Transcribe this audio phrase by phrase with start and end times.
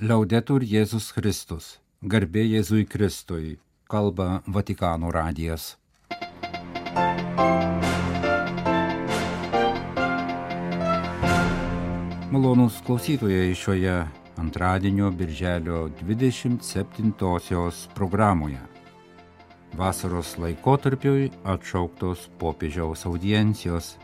[0.00, 1.66] Liaudetur Jėzus Kristus,
[2.00, 5.76] garbė Jėzui Kristui, kalba Vatikano radijas.
[12.32, 13.98] Malonus klausytojai šioje
[14.40, 18.62] antradienio birželio 27-osios programoje.
[19.76, 23.98] Vasaros laikotarpiui atšauktos popiežiaus audiencijos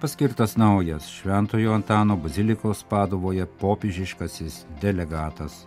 [0.00, 5.66] paskirtas naujas Šventojo Antano bazilikos padovoje popiežiškasis delegatas.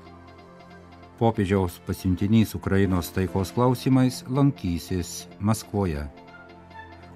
[1.19, 6.07] Popiežiaus pasiuntinys Ukrainos taikos klausimais lankysis Maskvoje.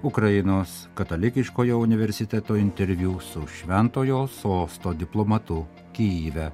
[0.02, 6.50] Ukrainos katalikiškojo universiteto interviu su Šventojo sosto diplomatu Kyjive.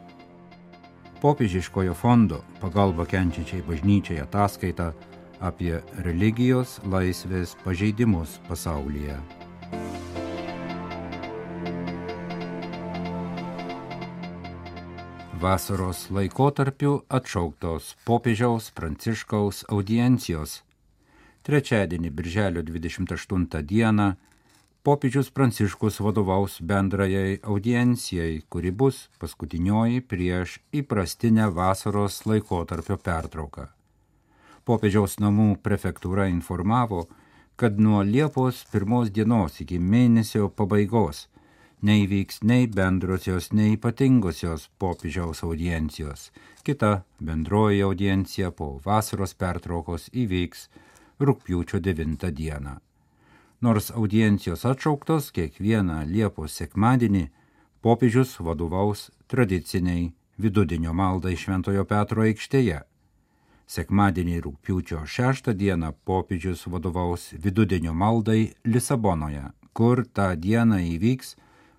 [1.21, 4.93] Popiežiškojo fondo pagalba kenčiančiai bažnyčiai ataskaita
[5.41, 9.44] apie religijos laisvės pažeidimus pasaulyje.
[15.45, 20.63] Vasaros laikotarpiu atšauktos popiežiaus Pranciškaus audiencijos.
[21.45, 24.07] Trečiadienį, birželio 28 dieną,
[24.89, 33.69] popiežius Pranciškus vadovaus bendrajai audiencijai, kuri bus paskutinioji prieš įprastinę vasaros laikotarpio pertrauką.
[34.65, 37.05] Popiežiaus namų prefektūra informavo,
[37.61, 41.27] kad nuo Liepos pirmos dienos iki mėnesio pabaigos
[41.85, 46.31] neįvyks nei bendrosios, nei ypatingosios popiežiaus audiencijos.
[46.65, 50.69] Kita bendroji audiencija po vasaros pertraukos įvyks
[51.21, 52.79] rūpjūčio 9 dieną.
[53.61, 57.29] Nors audiencijos atšauktos kiekvieną Liepos sekmadienį,
[57.85, 62.83] popiežius vadovaus tradiciniai vidudienio maldai Šventojo Petro aikštėje.
[63.65, 71.37] Sekmadienį rūpiučio 6 dieną popiežius vadovaus vidudienio maldai Lisabonoje, kur tą dieną įvyks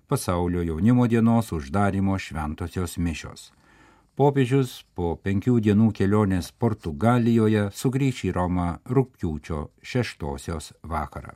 [0.08, 3.50] pasaulio jaunimo dienos uždarimo šventosios mišios.
[4.16, 11.34] Popiežius po penkių dienų kelionės Portugalijoje sugrįš į Romą rūpjūčio šeštosios vakarą.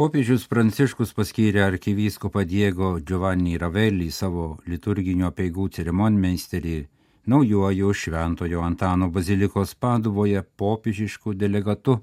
[0.00, 6.78] Popiežius Pranciškus paskyrė arkivyskopą Diego Giovanni Ravelį savo liturginio peigų ceremonmeisterį
[7.26, 11.98] naujuoju Šventojo Antano bazilikos paduvoje popiežiškų delegatu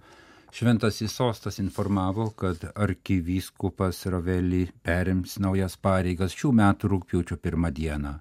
[0.58, 8.16] Šventasis sostas informavo, kad arkivyskupas Ravelį perims naujas pareigas šių metų rūpiučio pirmą dieną.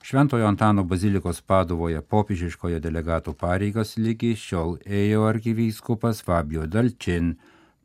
[0.00, 7.34] Šventojo Antano bazilikos paduvoje popiežiškojo delegato pareigas lygi šiol ėjo arkivyskupas Fabio Dalčin,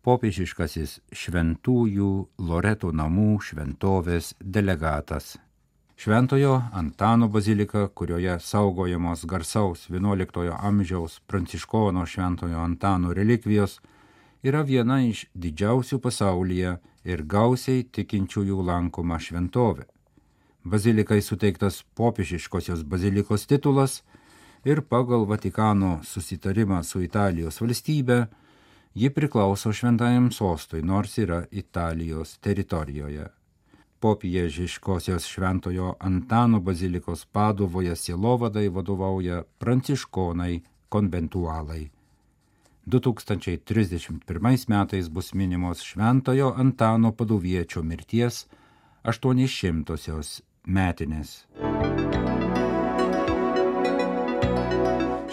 [0.07, 5.33] popiežiškasis šventųjų Loreto namų šventovės delegatas.
[5.95, 13.79] Šventojo Antano bazilika, kurioje saugojamos garsaus XI amžiaus pranciškono Šventojo Antano relikvijos,
[14.43, 19.85] yra viena iš didžiausių pasaulyje ir gausiai tikinčiųjų lankoma šventovė.
[20.63, 24.01] Bazilikai suteiktas popiežiškosios bazilikos titulas
[24.65, 28.25] ir pagal Vatikano susitarimą su Italijos valstybe
[28.95, 33.29] ji priklauso šventajam sostui, nors yra Italijos teritorijoje
[34.03, 41.89] popiežiškosios šventojo Antano bazilikos padovoje sielovadai vadovauja pranciškonai konventualai.
[42.85, 48.45] 2031 metais bus minimos šventojo Antano padoviečio mirties
[49.03, 51.47] 800-osios metinės.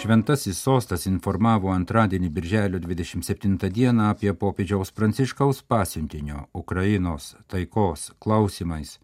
[0.01, 8.97] Šventasis sostas informavo antradienį birželio 27 dieną apie popiežiaus Pranciškaus pasiuntinio Ukrainos taikos klausimais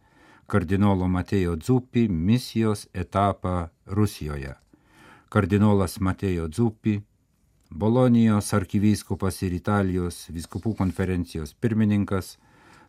[0.47, 3.69] kardinolo Matėjo Dzupi misijos etapą
[3.99, 4.55] Rusijoje.
[5.29, 7.03] Kardinolas Matėjo Dzupi,
[7.71, 12.39] Bolonijos arkivyskupas ir Italijos viskupų konferencijos pirmininkas,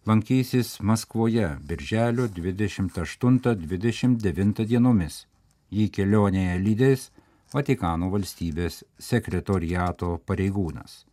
[0.06, 5.28] lankysis Maskvoje birželio 28-29 dienomis.
[5.76, 7.12] Jį kelionėje lydės
[7.54, 11.06] Vatikano valstybės sekretoriato pareigūnas.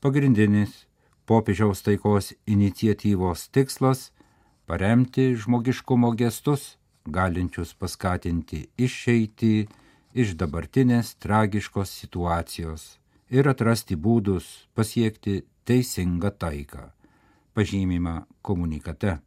[0.00, 0.86] Pagrindinis
[1.28, 4.10] popiežiaus taikos iniciatyvos tikslas-
[4.68, 9.68] paremti žmogiškumo gestus, galinčius paskatinti išeiti
[10.14, 12.98] iš dabartinės tragiškos situacijos
[13.30, 16.90] ir atrasti būdus pasiekti teisingą taiką,
[17.54, 19.18] pažymima komunikate.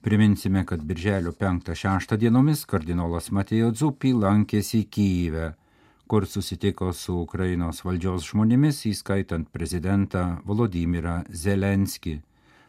[0.00, 5.50] Priminsime, kad birželio 5-6 dienomis kardinolas Matėjo Dzupį lankėsi Kyjive,
[6.08, 12.16] kur susitiko su Ukrainos valdžios žmonėmis, įskaitant prezidentą Volodimirą Zelenskį,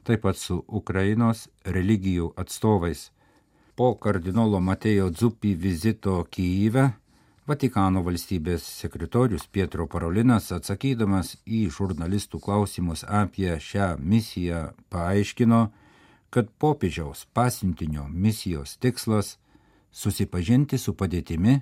[0.03, 3.09] taip pat su Ukrainos religijų atstovais.
[3.79, 6.91] Po kardinolo Matėjo Dzupį vizito Kyjive
[7.51, 14.59] Vatikano valstybės sekretorius Pietro Parolinas atsakydamas į žurnalistų klausimus apie šią misiją
[14.93, 15.61] paaiškino,
[16.31, 19.35] kad popiežiaus pasiuntinio misijos tikslas
[19.91, 21.57] susipažinti su padėtimi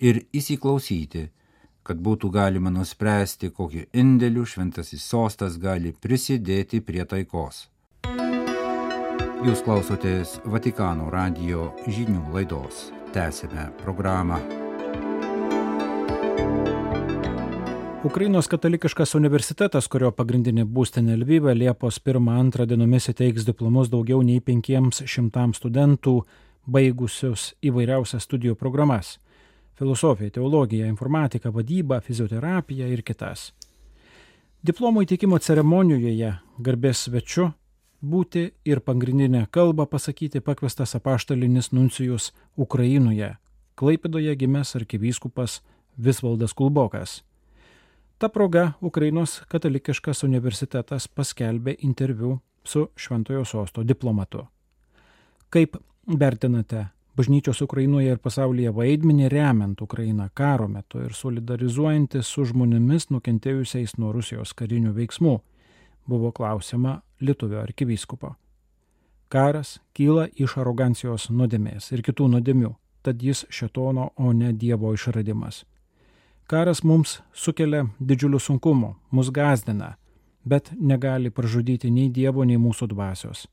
[0.00, 1.26] ir įsiklausyti,
[1.84, 7.66] kad būtų galima nuspręsti, kokiu indėliu šventasis sostas gali prisidėti prie taikos.
[9.40, 12.88] Jūs klausotės Vatikano radio žinių laidos.
[13.14, 14.59] Tęsime programą.
[18.04, 25.52] Ukrainos katalikiškas universitetas, kurio pagrindinė būstinė Lvyve Liepos 1-2 dienomis įteiks diplomus daugiau nei 500
[25.58, 26.14] studentų
[26.64, 29.18] baigusius įvairiausias studijų programas-
[29.78, 33.52] filosofiją, teologiją, informatiką, vadybą, fizioterapiją ir kitas.
[34.64, 37.52] Diplomų įteikimo ceremonijoje garbės svečiu
[38.02, 43.36] būti ir pagrindinę kalbą pasakyti pakvestas apaštalinis nuncijus Ukrainoje,
[43.76, 45.60] Klaipidoje gimęs arkivyskupas
[45.98, 47.29] Visvaldas Kulbokas.
[48.20, 52.34] Ta proga Ukrainos katalikiškas universitetas paskelbė interviu
[52.64, 54.42] su Šventojo sosto diplomatu.
[55.48, 55.78] Kaip
[56.20, 56.82] vertinate
[57.16, 64.12] bažnyčios Ukrainoje ir pasaulyje vaidmenį remiant Ukrainą karo metu ir solidarizuojantis su žmonėmis nukentėjusiais nuo
[64.12, 65.34] Rusijos karinių veiksmų,
[66.04, 68.34] buvo klausima Lietuvio arkivyskupo.
[69.32, 75.64] Karas kyla iš arogancijos nuodėmės ir kitų nuodėmių, tad jis šetono, o ne Dievo išradimas.
[76.50, 79.92] Karas mums sukelia didžiulių sunkumų, mus gazdina,
[80.42, 83.44] bet negali pražudyti nei Dievo, nei mūsų dvasios.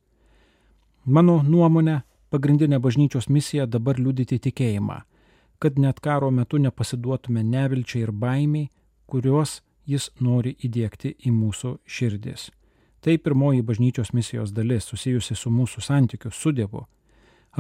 [1.06, 2.00] Mano nuomonė,
[2.34, 4.96] pagrindinė bažnyčios misija dabar liudyti tikėjimą,
[5.62, 8.72] kad net karo metu nepasiduotume nevilčiai ir baimiai,
[9.06, 12.48] kuriuos jis nori įdėkti į mūsų širdis.
[13.06, 16.88] Tai pirmoji bažnyčios misijos dalis susijusi su mūsų santykiu su Dievu.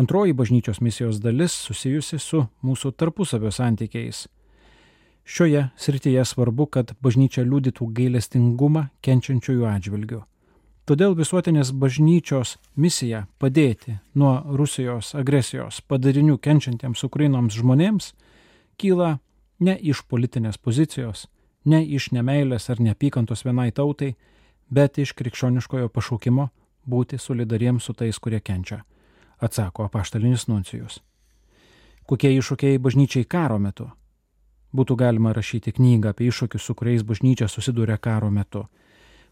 [0.01, 4.25] Antroji bažnyčios misijos dalis susijusi su mūsų tarpusavio santykiais
[5.27, 10.21] Šioje srityje svarbu, kad bažnyčia liūdytų gailestingumą kenčiančiųjų atžvilgių.
[10.87, 18.13] Todėl visuotinės bažnyčios misija padėti nuo Rusijos agresijos padarinių kenčiantiems Ukrainoms žmonėms
[18.79, 19.17] kyla
[19.59, 21.25] ne iš politinės pozicijos,
[21.65, 24.13] ne iš nemailės ar neapykantos vienai tautai,
[24.71, 26.47] bet iš krikščioniškojo pašaukimo
[26.87, 28.85] būti solidariems su tais, kurie kenčia,
[29.43, 31.01] atsako apaštalinis nuncijus.
[32.07, 33.91] Kokie iššūkiai bažnyčiai karo metu?
[34.75, 38.65] Būtų galima rašyti knygą apie iššūkius, su kuriais bažnyčia susiduria karo metu.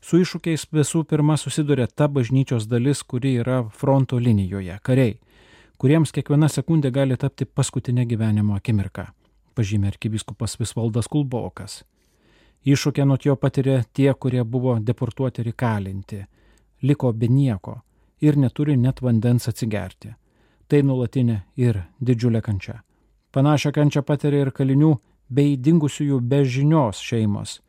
[0.02, 5.18] Su iššūkiais visų pirma susiduria ta bažnyčios dalis, kuri yra fronto linijoje- kariai,
[5.78, 9.08] kuriems kiekviena sekundė gali tapti paskutinė gyvenimo akimirka,
[9.56, 11.84] pažymė arkivyskupas Visvaldas Kulbokas.
[12.66, 16.26] Iššūkį nuo jo patiria tie, kurie buvo deportuoti ir įkalinti,
[16.82, 17.82] liko be nieko
[18.22, 20.14] ir neturi net vandens atsigerti.
[20.68, 22.82] Tai nulatinė ir didžiulė kančia.
[23.32, 24.96] Panašią kančią patiria ir kalinių
[25.30, 27.60] bei dingusiųjų be žinios šeimos.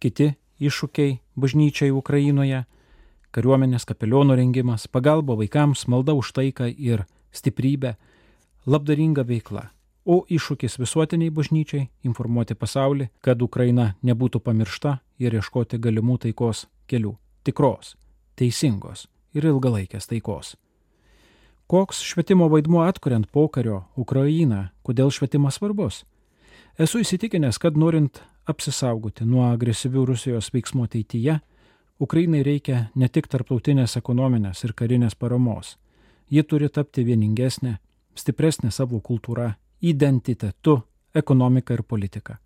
[0.00, 2.64] Kiti iššūkiai bažnyčiai Ukrainoje-
[3.34, 7.96] kariuomenės kapelionų rengimas, pagalba vaikams, malda už taiką ir stiprybę,
[8.66, 9.70] labdaringa veikla.
[10.04, 17.16] O iššūkis visuotiniai bažnyčiai- informuoti pasaulį, kad Ukraina nebūtų pamiršta ir ieškoti galimų taikos kelių-
[17.44, 17.96] tikros,
[18.36, 20.56] teisingos ir ilgalaikės taikos.
[21.66, 26.04] Koks švietimo vaidmuo atkuriant pokario Ukrainą, kodėl švietimas svarbus?
[26.78, 28.18] Esu įsitikinęs, kad norint
[28.50, 31.36] apsisaugoti nuo agresyvių Rusijos veiksmų ateityje,
[32.02, 35.76] Ukrainai reikia ne tik tarptautinės ekonominės ir karinės paramos.
[36.26, 37.76] Ji turi tapti vieningesnė,
[38.18, 40.80] stipresnė savo kultūra, identitetu,
[41.14, 42.40] ekonomika ir politika.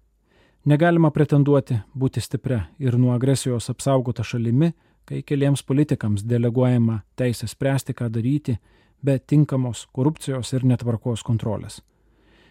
[0.69, 4.75] Negalima pretenduoti būti stipria ir nuo agresijos apsaugota šalimi,
[5.09, 8.59] kai keliems politikams deleguojama teisė spręsti, ką daryti,
[9.01, 11.81] be tinkamos korupcijos ir netvarkos kontrolės.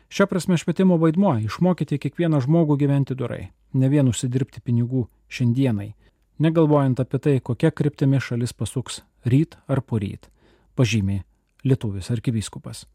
[0.10, 5.94] Šia prasme švietimo vaidmuo- išmokyti kiekvieną žmogų gyventi durai, ne vien užsidirbti pinigų šiandienai,
[6.40, 10.30] negalvojant apie tai, kokia kryptimi šalis pasuks ryt ar poryt,
[10.78, 11.24] pažymė
[11.66, 12.86] Lietuvis arkivyskupas.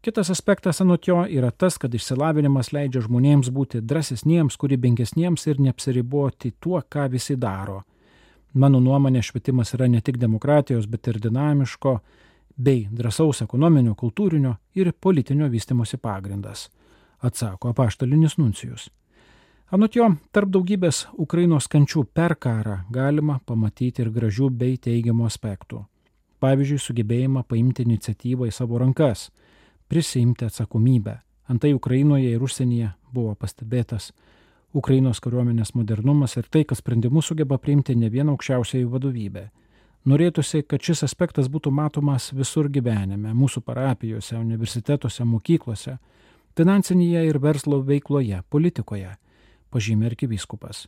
[0.00, 6.52] Kitas aspektas anot jo yra tas, kad išsilavinimas leidžia žmonėms būti drąsesniems, kūrybingesniems ir neapsiriboti
[6.60, 7.82] tuo, ką visi daro.
[8.54, 11.98] Mano nuomonė, švietimas yra ne tik demokratijos, bet ir dinamiško,
[12.58, 16.68] bei drąsaus ekonominio, kultūrinio ir politinio vystimosi pagrindas,
[17.22, 18.88] atsako apaštalinis nuncijus.
[19.70, 25.84] Anot jo, tarp daugybės Ukrainos kančių per karą galima pamatyti ir gražių bei teigiamų aspektų.
[26.40, 29.28] Pavyzdžiui, sugebėjimą paimti iniciatyvą į savo rankas,
[29.88, 31.18] prisimti atsakomybę.
[31.48, 34.12] Antai Ukrainoje ir užsienyje buvo pastebėtas
[34.72, 39.48] Ukrainos kariuomenės modernumas ir tai, kad sprendimus sugeba priimti ne viena aukščiausiai vadovybė
[40.06, 45.98] Norėtųsi, kad šis aspektas būtų matomas visur gyvenime, mūsų parapijose, universitetuose, mokyklose,
[46.56, 49.16] finansinėje ir verslo veikloje, politikoje,
[49.70, 50.86] pažymė arkivyskupas.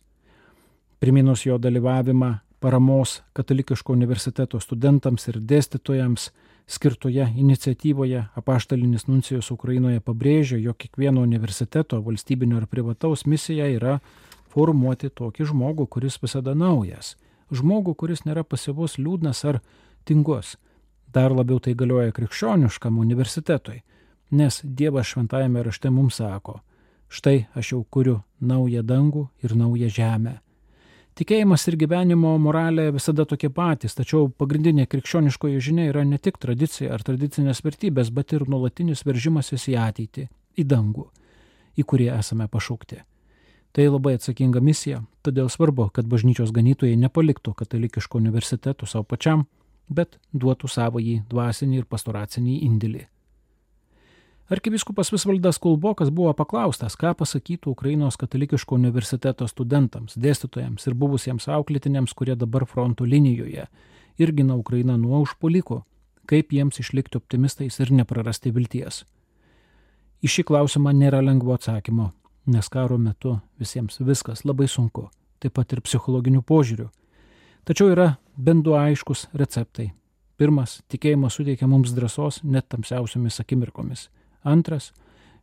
[1.00, 6.30] Priminus jo dalyvavimą paramos katalikiško universiteto studentams ir dėstytojams
[6.70, 13.98] skirtoje iniciatyvoje apaštalinis nuncijus Ukrainoje pabrėžia, jog kiekvieno universiteto, valstybinio ar privataus misija yra
[14.52, 17.16] formuoti tokį žmogų, kuris visada naujas.
[17.50, 19.60] Žmogų, kuris nėra pasivus, liūdnas ar
[20.06, 20.56] tingus.
[21.10, 23.80] Dar labiau tai galioja krikščioniškam universitetui,
[24.30, 26.60] nes Dievas šventajame rašte mums sako,
[27.10, 30.38] štai aš jau kuriu naują dangų ir naują žemę
[31.20, 36.94] Tikėjimas ir gyvenimo moralė visada tokie patys, tačiau pagrindinė krikščioniškoji žinia yra ne tik tradicija
[36.94, 40.24] ar tradicinės vertybės, bet ir nuolatinis veržimasis į ateitį,
[40.56, 41.04] į dangų,
[41.76, 43.02] į kurį esame pašaukti.
[43.72, 49.46] Tai labai atsakinga misija, todėl svarbu, kad bažnyčios ganytojai nepaliktų katalikiško universitetų savo pačiam,
[49.86, 53.06] bet duotų savo jį dvasinį ir pastoracinį indėlį.
[54.50, 62.16] Arkivyskupas Visvaldas Kulbokas buvo paklaustas, ką pasakytų Ukrainos katalikiško universiteto studentams, dėstytojams ir buvusiems auklėtiniams,
[62.18, 63.68] kurie dabar fronto linijoje
[64.18, 65.84] ir gina Ukrainą nuo užpoliko,
[66.26, 69.04] kaip jiems išlikti optimistais ir neprarasti vilties.
[70.20, 72.10] Į šį klausimą nėra lengvo atsakymo,
[72.46, 75.08] nes karo metu visiems viskas labai sunku,
[75.40, 76.88] taip pat ir psichologinių požiūrių.
[77.64, 79.92] Tačiau yra bent du aiškus receptai.
[80.36, 84.08] Pirmas- tikėjimas suteikia mums drąsos net tamsiausiomis akimirkomis.
[84.44, 84.92] Antras,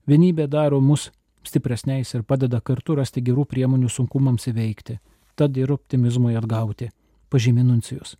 [0.07, 1.11] vienybė daro mus
[1.43, 4.99] stipresniais ir padeda kartu rasti gerų priemonių sunkumams įveikti,
[5.35, 6.89] tad ir optimizmui atgauti,
[7.29, 8.15] pažymė nuncijus.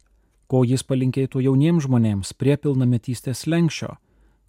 [0.48, 3.98] Ko jis palinkėtų jauniems žmonėms prie pilnametystės lenkščio,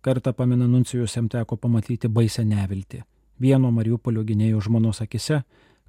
[0.02, 3.02] kartą pamena nuncijus jam teko pamatyti baisę nevilti.
[3.38, 5.42] Vieno Mariupolio gynėjo žmonos akise,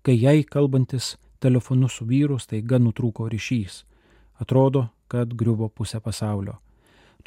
[0.06, 3.84] kai jai kalbantis telefonu su vyru staiga nutrūko ryšys.
[4.40, 6.60] Atrodo, kad griuvo pusę pasaulio.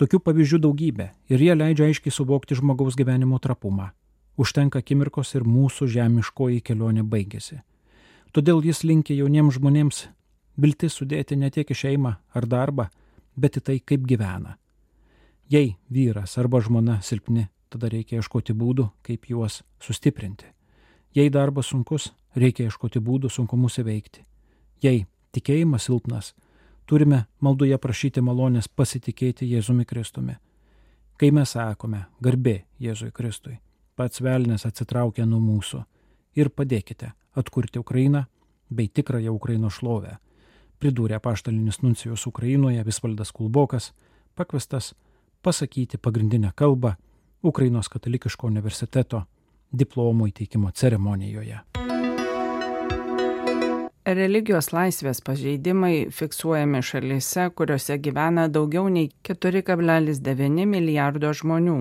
[0.00, 3.90] Tokių pavyzdžių daugybė ir jie leidžia aiškiai suvokti žmogaus gyvenimo trapumą.
[4.40, 7.58] Užtenka akimirkos ir mūsų žemiškoji kelionė baigėsi.
[8.32, 10.06] Todėl jis linkia jauniems žmonėms
[10.56, 12.88] viltis sudėti ne tiek į šeimą ar darbą,
[13.36, 14.56] bet į tai, kaip gyvena.
[15.52, 20.46] Jei vyras arba žmona silpni, tada reikia ieškoti būdų, kaip juos sustiprinti.
[21.16, 24.24] Jei darbas sunkus, reikia ieškoti būdų sunkumus įveikti.
[24.82, 26.32] Jei tikėjimas silpnas,
[26.86, 30.38] turime maldoje prašyti malonės pasitikėti Jėzumi Kristumi.
[31.16, 33.58] Kai mes sakome garbė Jėzui Kristui,
[33.96, 35.82] pats velnės atsitraukia nuo mūsų
[36.36, 38.24] ir padėkite atkurti Ukrainą
[38.70, 40.16] bei tikrąją Ukrainos šlovę,
[40.80, 43.92] pridūrė paštalinis nuncijus Ukrainoje Visvaldas Kulbokas,
[44.34, 44.94] pakvestas
[45.42, 46.96] pasakyti pagrindinę kalbą
[47.42, 49.24] Ukrainos katalikiško universiteto
[49.72, 51.58] diplomų įteikimo ceremonijoje.
[54.06, 61.76] Religijos laisvės pažeidimai fiksuojami šalyse, kuriuose gyvena daugiau nei 4,9 milijardo žmonių.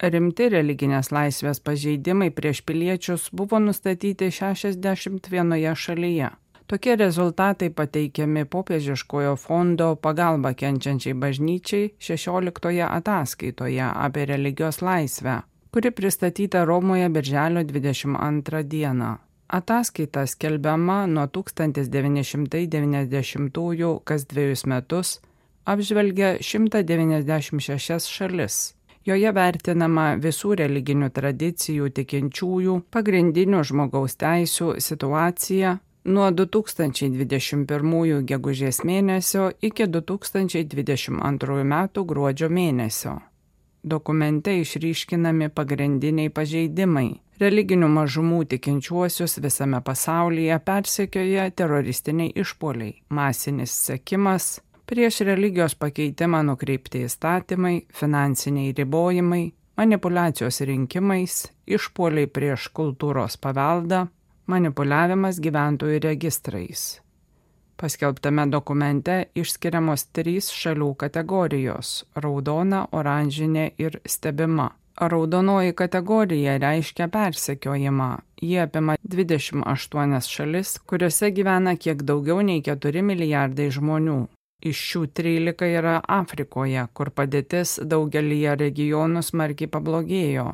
[0.00, 6.30] Rimti religinės laisvės pažeidimai prieš piliečius buvo nustatyti 61 šalyje.
[6.66, 15.34] Tokie rezultatai pateikiami popiežiškojo fondo pagalba kenčiančiai bažnyčiai 16 ataskaitoje apie religijos laisvę,
[15.70, 19.16] kuri pristatyta Romoje birželio 22 dieną.
[19.48, 25.20] Ataskaita skelbiama nuo 1990-ųjų kas dviejus metus,
[25.64, 28.74] apžvelgia 196 šalis.
[29.06, 39.88] Joje vertinama visų religinių tradicijų tikinčiųjų pagrindinių žmogaus teisų situacija nuo 2021 gegužės mėnesio iki
[39.90, 41.74] 2022 m.
[42.12, 43.18] gruodžio mėnesio.
[43.82, 47.08] Dokumente išryškinami pagrindiniai pažeidimai
[47.40, 57.76] religinių mažumų tikinčiuosius visame pasaulyje persekioja teroristiniai išpoliai, masinis sekimas, prieš religijos pakeitimą nukreipti įstatymai,
[57.92, 59.44] finansiniai ribojimai,
[59.76, 64.06] manipulacijos rinkimais, išpoliai prieš kultūros paveldą,
[64.46, 66.86] manipuliavimas gyventojų registrais.
[67.76, 78.16] Paskelbtame dokumente išskiriamos trys šalių kategorijos- raudona, oranžinė ir stebima Raudonoji kategorija reiškia persekiojimą.
[78.42, 84.16] Jie apima 28 šalis, kuriuose gyvena kiek daugiau nei 4 milijardai žmonių.
[84.64, 90.46] Iš šių 13 yra Afrikoje, kur padėtis daugelįje regionų smarkiai pablogėjo.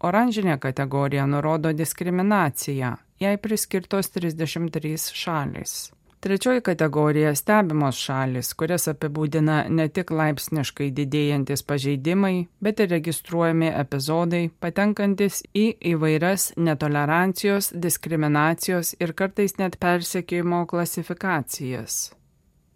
[0.00, 5.76] Oranžinė kategorija nurodo diskriminaciją, jai priskirtos 33 šalis.
[6.20, 14.50] Trečioji kategorija- stebimos šalis, kurias apibūdina ne tik laipsniškai didėjantis pažeidimai, bet ir registruojami epizodai,
[14.60, 22.14] patenkantis į įvairias netolerancijos, diskriminacijos ir kartais net persekiojimo klasifikacijas.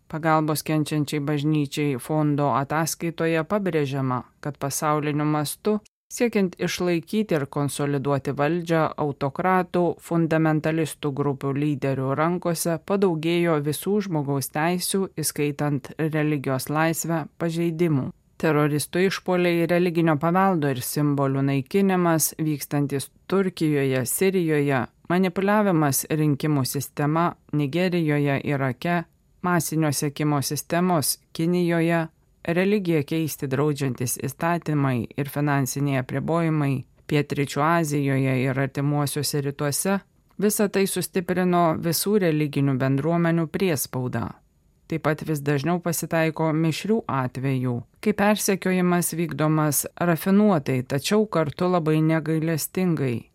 [0.09, 5.81] Pagalbos kenčiančiai bažnyčiai fondo ataskaitoje pabrėžiama, kad pasauliniu mastu
[6.11, 15.93] Siekiant išlaikyti ir konsoliduoti valdžią autokratų, fundamentalistų grupių lyderių rankose padaugėjo visų žmogaus teisių, įskaitant
[16.01, 18.09] religijos laisvę, pažeidimų.
[18.43, 29.03] Teroristų išpoliai, religinio paveldo ir simbolių naikinimas vykstantis Turkijoje, Sirijoje, manipuliavimas rinkimų sistema Nigerijoje, Irake,
[29.47, 32.09] masinio sekimo sistemos Kinijoje,
[32.45, 39.97] religiją keisti draudžiantis įstatymai ir finansiniai apribojimai Pietričių Azijoje ir artimuosiuose rytuose,
[40.39, 44.29] visa tai sustiprino visų religinių bendruomenių priespaudą.
[44.91, 53.30] Taip pat vis dažniau pasitaiko mišrių atvejų, kai persekiojimas vykdomas rafinuotai, tačiau kartu labai negailestingai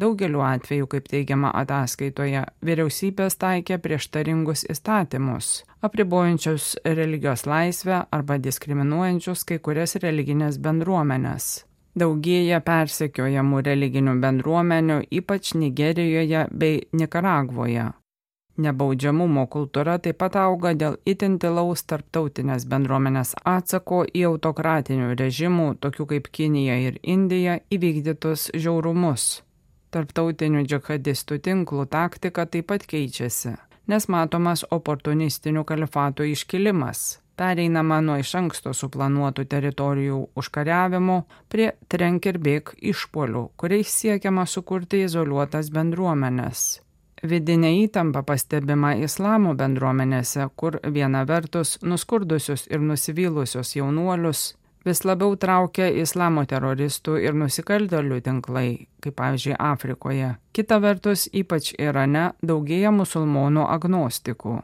[0.00, 5.48] Daugeliu atveju, kaip teigiama ataskaitoje, vyriausybės taikė prieštaringus įstatymus,
[5.84, 11.50] apribojančius religijos laisvę arba diskriminuojančius kai kurias religinės bendruomenės.
[12.00, 17.90] Daugėja persekiojamų religinių bendruomenių, ypač Nigerijoje bei Nikaragvoje.
[18.60, 26.10] Nebaudžiamumo kultūra taip pat auga dėl itin tilaus tarptautinės bendruomenės atsako į autokratinių režimų, tokių
[26.14, 29.30] kaip Kinija ir Indija, įvykdytus žiaurumus.
[29.90, 33.56] Tarptautinių džihadistų tinklų taktika taip pat keičiasi,
[33.90, 37.18] nes matomas oportunistinių kalifatų iškilimas.
[37.40, 41.16] Pereinama nuo iš anksto suplanuotų teritorijų užkariavimo
[41.50, 46.68] prie trenk ir bėg išpolių, kuriais siekiama sukurti izoliuotas bendruomenės.
[47.26, 54.44] Vidinė įtampa pastebima islamo bendruomenėse, kur viena vertus nuskurdusius ir nusivylusius jaunuolius
[54.86, 58.68] vis labiau traukia islamo teroristų ir nusikaltėlių tinklai,
[59.04, 60.34] kaip pavyzdžiui Afrikoje.
[60.56, 64.60] Kita vertus, ypač Irane daugėja musulmonų agnostikų.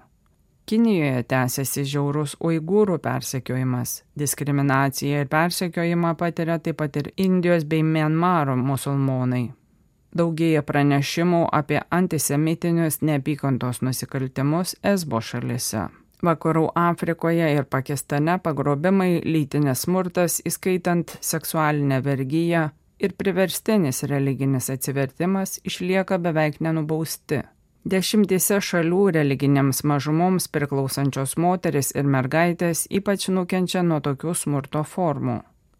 [0.66, 4.00] Kinijoje tęsiasi žiaurus uigūrų persekiojimas.
[4.18, 9.52] Diskriminaciją ir persekiojimą patiria taip pat ir Indijos bei Mianmaro musulmonai.
[10.16, 15.87] Daugėja pranešimų apie antisemitinius neapykantos nusikaltimus esbo šalise.
[16.25, 26.18] Vakarų Afrikoje ir Pakistane pagrobimai, lytinis smurtas, įskaitant seksualinę vergyją ir priverstinis religinis atsivertimas išlieka
[26.18, 27.42] beveik nenubausti.
[27.87, 35.37] Dešimtise šalių religinėms mažumoms priklausančios moteris ir mergaitės ypač nukenčia nuo tokių smurto formų.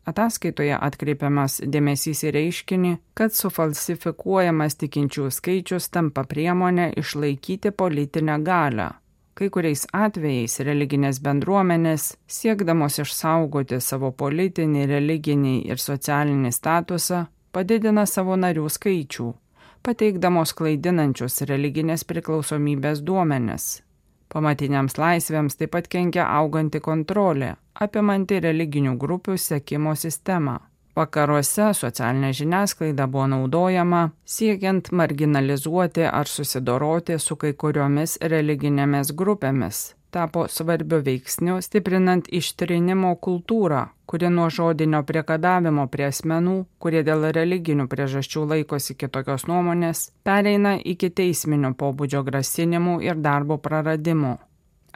[0.07, 8.92] Ataskaitoje atkreipiamas dėmesys į reiškinį, kad sufalsifikuojamas tikinčių skaičius tampa priemonė išlaikyti politinę galę
[9.37, 18.38] Kai kuriais atvejais religinės bendruomenės, siekdamos išsaugoti savo politinį, religinį ir socialinį statusą, padidina savo
[18.40, 19.27] narių skaičių,
[19.85, 23.66] pateikdamos klaidinančius religinės priklausomybės duomenis.
[24.33, 30.57] Pamatiniams laisvėms taip pat kenkia auganti kontrolė, apimanti religinių grupių sekimo sistemą.
[30.96, 39.82] Vakaruose socialinė žiniasklaida buvo naudojama siekiant marginalizuoti ar susidoroti su kai kuriomis religinėmis grupėmis.
[40.16, 47.85] Tapo svarbiu veiksniu stiprinant ištrinimo kultūrą, kuri nuo žodinio priekabiavimo prie asmenų, kurie dėl religinių
[47.92, 54.38] priežasčių laikosi kitokios nuomonės, pereina iki teisminio pobūdžio grasinimų ir darbo praradimų.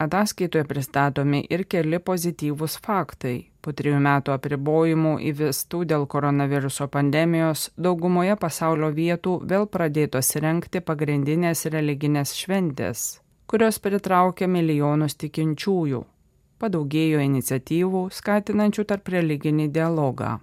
[0.00, 3.34] Ataskaitoje pristatomi ir keli pozityvūs faktai.
[3.60, 11.66] Po trijų metų apribojimų įvestų dėl koronaviruso pandemijos daugumoje pasaulio vietų vėl pradėtos renkti pagrindinės
[11.76, 13.02] religinės šventės,
[13.44, 16.06] kurios pritraukia milijonus tikinčiųjų.
[16.60, 20.38] Padaugėjo iniciatyvų skatinančių tarp religinį dialogą.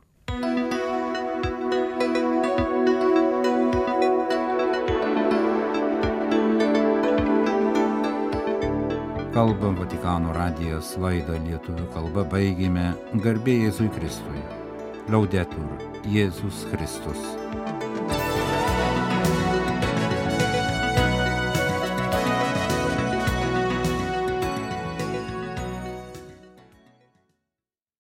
[9.38, 12.88] Kalba Vatikano radijas laidą lietuvių kalba baigėme
[13.22, 14.42] garbė Jėzui Kristui.
[15.14, 17.22] Liaudetur Jėzus Kristus.